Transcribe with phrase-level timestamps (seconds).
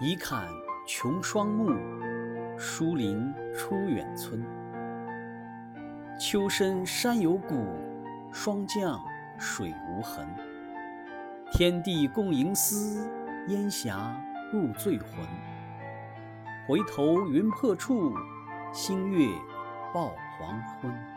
[0.00, 0.46] 一看
[0.86, 1.76] 琼霜暮，
[2.56, 4.40] 疏林出远村。
[6.20, 7.66] 秋深山有谷，
[8.30, 9.04] 霜降
[9.38, 10.24] 水无痕。
[11.50, 13.10] 天地共吟思，
[13.48, 14.16] 烟霞
[14.52, 15.08] 入醉魂。
[16.68, 18.14] 回头云破处，
[18.72, 19.26] 新月
[19.92, 21.07] 报黄昏。